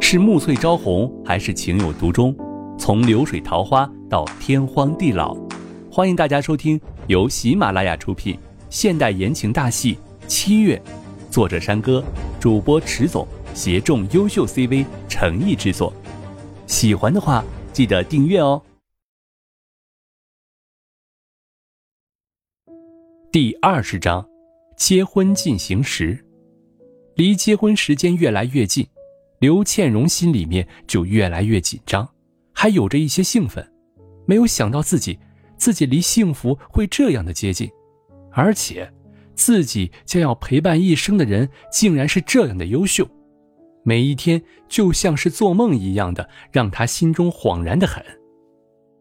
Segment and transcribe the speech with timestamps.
[0.00, 2.34] 是暮翠朝红，还是情有独钟？
[2.76, 5.36] 从流水桃花到天荒地老，
[5.92, 8.36] 欢迎大家收听由喜马拉雅出品
[8.70, 9.94] 现代言情大戏
[10.26, 10.82] 《七月》，
[11.30, 12.02] 作者山歌，
[12.40, 13.24] 主播迟总，
[13.54, 15.92] 协众优秀 CV 诚意制作。
[16.66, 18.60] 喜欢的话，记得订阅哦。
[23.30, 24.26] 第二十章，
[24.76, 26.24] 结婚进行时，
[27.14, 28.88] 离结婚时间越来越近，
[29.40, 32.06] 刘倩蓉心里面就越来越紧张，
[32.52, 33.66] 还有着一些兴奋。
[34.26, 35.18] 没有想到自己，
[35.56, 37.70] 自己离幸福会这样的接近，
[38.32, 38.92] 而且，
[39.34, 43.08] 自己将要陪伴一生的人竟然是这样的优秀。
[43.82, 48.04] 每一天就像是做梦一样的，让他心中恍然的很。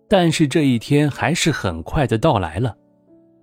[0.07, 2.77] 但是这一天还是很快的到来了。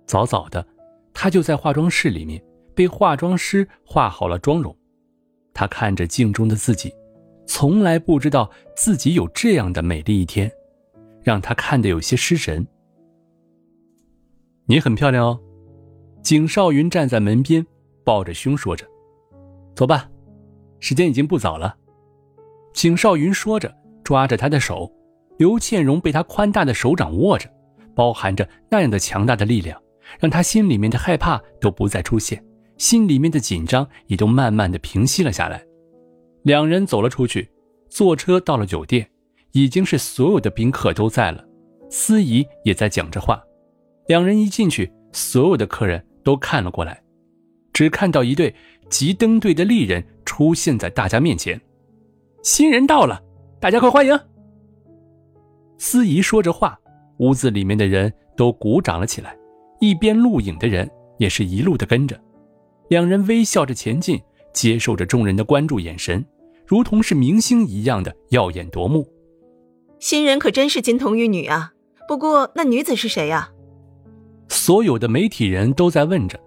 [0.07, 0.65] 早早的，
[1.13, 2.43] 他就在化妆室里面
[2.73, 4.75] 被化妆师化好了妆容。
[5.57, 6.93] 他看着镜中的自己，
[7.47, 10.51] 从来不知道自己有这样的美丽一天，
[11.23, 12.63] 让他看得有些失神。
[14.67, 15.39] 你很漂亮哦，
[16.21, 17.65] 景少云站在门边，
[18.05, 18.85] 抱着胸说着
[19.75, 20.07] ：“走吧。”
[20.79, 21.75] 时间已经不早了，
[22.71, 24.93] 景少云说着，抓着他的手。
[25.39, 27.49] 刘倩蓉被他宽大的手掌握着，
[27.95, 29.81] 包含着那样的强大的力量，
[30.19, 32.43] 让他心里面的害怕都不再出现，
[32.77, 35.63] 心里面的紧张也都慢慢的平息了下来。
[36.43, 37.49] 两人走了出去，
[37.89, 39.09] 坐车到了酒店，
[39.51, 41.43] 已经是所有的宾客都在了，
[41.89, 43.43] 司仪也在讲着话。
[44.07, 47.01] 两人一进去，所有的客人都看了过来，
[47.73, 48.53] 只看到一对
[48.89, 50.03] 急登队的丽人。
[50.27, 51.59] 出现在大家面前，
[52.43, 53.19] 新人到了，
[53.59, 54.19] 大家快欢迎。
[55.79, 56.77] 司仪说着话，
[57.19, 59.35] 屋子里面的人都鼓掌了起来，
[59.79, 62.19] 一边录影的人也是一路的跟着。
[62.89, 64.21] 两人微笑着前进，
[64.53, 66.25] 接受着众人的关注眼神，
[66.65, 69.07] 如同是明星一样的耀眼夺目。
[69.99, 71.73] 新人可真是金童玉女啊！
[72.07, 73.49] 不过那女子是谁呀？
[74.47, 76.39] 所有的媒体人都在问着，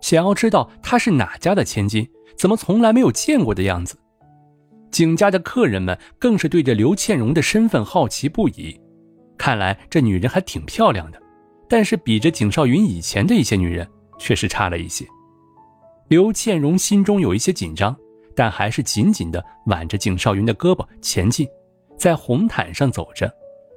[0.00, 2.06] 想要知道她是哪家的千金。
[2.36, 3.96] 怎么从来没有见过的样子？
[4.90, 8.78] 景家的客人们更是对着刘倩蓉的身份好奇不已。
[9.38, 11.18] 看来这女人还挺漂亮的，
[11.68, 13.88] 但是比着景少云以前的一些女人，
[14.18, 15.06] 确实差了一些。
[16.08, 17.94] 刘倩蓉心中有一些紧张，
[18.34, 21.48] 但还是紧紧地挽着景少云的胳膊前进，
[21.98, 23.32] 在红毯上走着。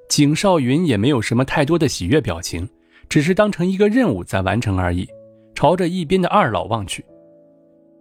[0.09, 2.67] 景少云也没有什么太多的喜悦表情，
[3.07, 5.07] 只是当成一个任务在完成而已，
[5.53, 7.05] 朝着一边的二老望去。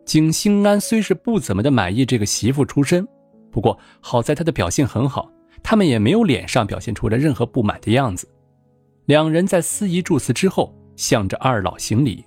[0.04, 3.06] 景兴安虽是不怎么的满意这个媳妇出身，
[3.50, 5.30] 不过好在他的表现很好，
[5.62, 8.26] 他们也没有脸上表现出了任何不满的样子。
[9.04, 12.24] 两人在司仪祝词之后，向着二老行礼：“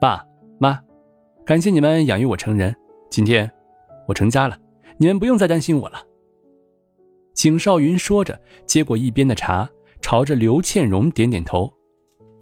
[0.00, 0.24] 爸
[0.62, 0.80] 妈，
[1.44, 2.72] 感谢你们养育我成人，
[3.10, 3.50] 今天
[4.06, 4.56] 我成家了，
[4.96, 6.00] 你们不用再担心我了。”
[7.34, 9.68] 景少云说着，接过一边的茶，
[10.00, 11.68] 朝着刘倩荣点点头。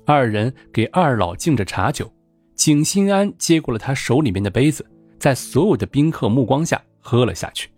[0.04, 2.12] 二人给二老敬着茶酒。
[2.54, 4.84] 景心安接过了他手里面的杯子，
[5.19, 7.70] 在所有的宾客目光下喝了下去。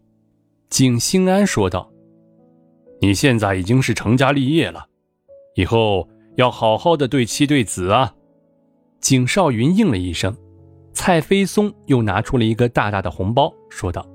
[0.71, 1.89] 景心安说道
[3.01, 4.87] ：“你现在已经是成家立业了，
[5.55, 8.13] 以后要好好的对妻对子啊。”
[9.03, 10.35] 景少云应了一声。
[10.95, 14.07] 蔡飞松又拿出了一个大大的红包，说道：“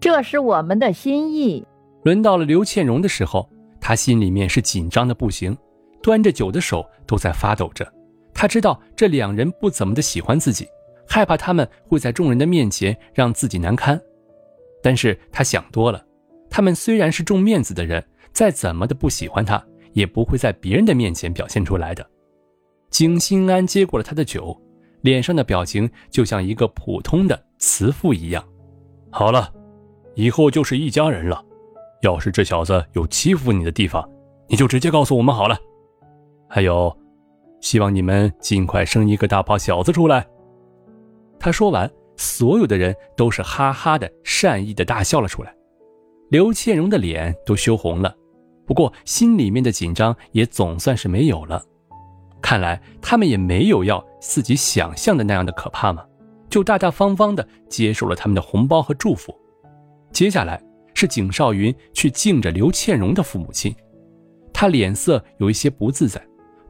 [0.00, 1.64] 这是我们的心意。”
[2.04, 3.48] 轮到了刘倩蓉的时候，
[3.80, 5.56] 她心里面是紧张的不行，
[6.02, 7.90] 端着酒的手都在发抖着。
[8.32, 10.66] 他知道这两人不怎么的喜欢自己，
[11.06, 14.00] 害怕他们会在众人的面前让自己难堪。
[14.82, 16.02] 但是他想多了，
[16.48, 19.62] 他们虽然是重面子的人，再怎么的不喜欢他，
[19.92, 22.08] 也不会在别人的面前表现出来的。
[22.90, 24.60] 景心安接过了他的酒，
[25.00, 28.44] 脸上的表情就像一个普通的慈父一样。
[29.10, 29.52] 好了，
[30.14, 31.44] 以后就是一家人了。
[32.02, 34.08] 要是这小子有欺负你的地方，
[34.48, 35.56] 你就直接告诉我们好了。
[36.48, 36.94] 还有。
[37.60, 40.26] 希望你们尽快生一个大胖小子出来。
[41.38, 45.54] 他说完，所有的人都是哈哈的善意的大笑了出来。
[46.30, 48.16] 刘倩蓉的脸都羞红了，
[48.66, 51.62] 不过心里面的紧张也总算是没有了。
[52.40, 56.04] 看来他们也没有要自己想象的那样的可怕嘛，
[56.48, 59.34] 就大大方方的接受了他们的红包和祝福。
[60.12, 60.60] 接下来
[60.94, 63.74] 是景少云去敬着刘倩蓉的父母亲，
[64.52, 66.20] 他脸色有一些不自在。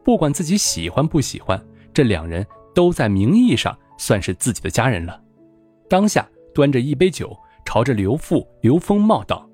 [0.04, 1.62] 不管自己喜欢不喜欢，
[1.92, 5.20] 这两人都在名义上算是自己的家人了。
[5.88, 9.48] 当下端着一杯酒，朝着刘父刘丰茂道：“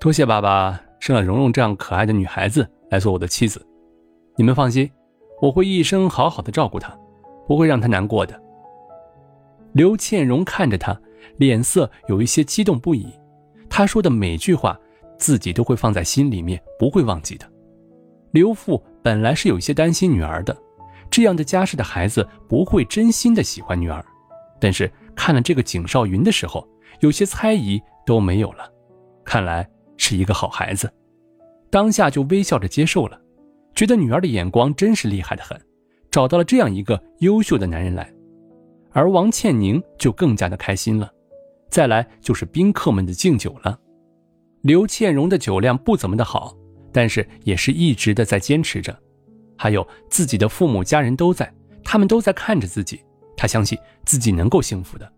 [0.00, 3.64] 多谢爸爸生了蓉蓉这样可爱的女孩子来做我的妻子。
[4.38, 4.88] 你们放心，
[5.42, 6.96] 我会一生好好的照顾她，
[7.44, 8.40] 不会让她难过的。”
[9.74, 10.98] 刘倩蓉看着他，
[11.38, 13.12] 脸色有一些激动不已。
[13.68, 14.78] 他说的每句话，
[15.18, 17.44] 自己都会放在心里面，不会忘记的。
[18.30, 20.56] 刘父本来是有一些担心女儿的，
[21.10, 24.04] 这样的家世的孩子不会真心的喜欢女儿，
[24.60, 26.64] 但是看了这个景少云的时候，
[27.00, 28.72] 有些猜疑都没有了，
[29.24, 30.88] 看来是一个好孩子，
[31.70, 33.20] 当下就微笑着接受了，
[33.78, 35.56] 觉得女儿的眼光真是厉害的很，
[36.10, 38.12] 找到了这样一个优秀的男人来，
[38.90, 41.08] 而王倩宁就更加的开心了。
[41.70, 43.78] 再来就是宾客们的敬酒了。
[44.62, 46.56] 刘倩蓉的酒量不怎么的好，
[46.92, 48.98] 但是也是一直的在坚持着。
[49.56, 51.48] 还有自己的父母家人都在，
[51.84, 53.00] 他们都在看着自己，
[53.36, 55.08] 她相信自己能够幸福的。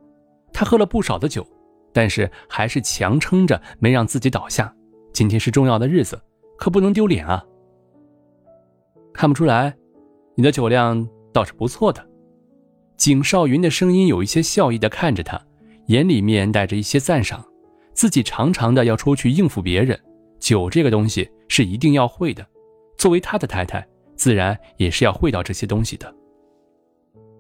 [0.53, 1.47] 她喝了不少的酒，
[1.95, 4.71] 但是还是强撑着没让自己倒下。
[5.15, 6.21] 今天是重要的日子，
[6.59, 7.43] 可不能丢脸啊！
[9.21, 9.77] 看不出来，
[10.35, 12.03] 你的酒量倒是不错的。
[12.97, 15.39] 景少云的声音有一些笑意的看着他。
[15.89, 17.45] 眼里面带着一些赞赏，
[17.93, 20.01] 自己常常的要出去应付别人，
[20.39, 22.47] 酒这个东西是一定要会的。
[22.97, 23.87] 作为他的太太，
[24.17, 26.11] 自然也是要会到这些东西的。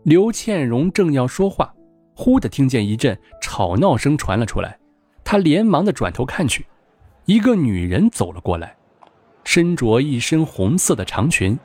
[0.03, 1.75] 刘倩蓉正要说话，
[2.15, 4.79] 忽的听见一阵吵闹声传了出来，
[5.25, 6.67] 她连忙的转头看去，
[7.25, 8.77] 一个女人走了过来，
[9.45, 11.59] 身着一身红色的长裙，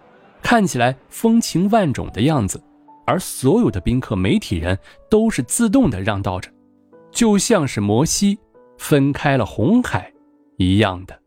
[0.46, 2.64] 看起来风情万种的样子，
[3.04, 4.78] 而所有的宾客、媒体人
[5.10, 6.54] 都是自动的让道着。
[7.12, 8.38] 就像是摩西
[8.78, 10.14] 分开了红海
[10.58, 11.20] 一样的。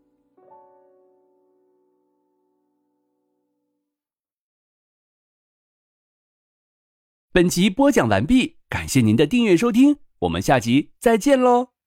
[7.32, 11.77] 本集播讲完毕，感谢您的订阅收听，我们下集再见喽。